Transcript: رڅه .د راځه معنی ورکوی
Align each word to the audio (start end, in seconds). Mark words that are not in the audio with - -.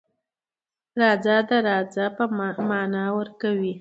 رڅه 0.99 1.35
.د 1.47 1.49
راځه 1.67 2.05
معنی 2.69 3.03
ورکوی 3.17 3.69